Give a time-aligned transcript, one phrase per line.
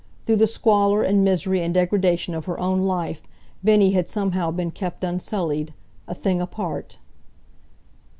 [0.25, 3.21] Through the squalor and misery and degradation of her own life
[3.63, 5.75] Bennie had somehow been kept unsullied,
[6.07, 6.97] a thing apart.